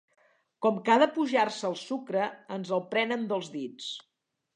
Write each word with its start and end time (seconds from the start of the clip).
Com 0.65 0.77
que 0.85 0.93
ha 0.93 1.01
d'apujar-se 1.01 1.67
el 1.69 1.77
sucre, 1.81 2.23
ens 2.57 2.73
el 2.79 2.81
prenen 2.95 3.29
dels 3.33 3.51
dits. 3.57 3.91